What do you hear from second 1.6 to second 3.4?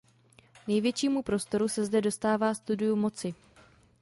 se zde dostává studiu moci.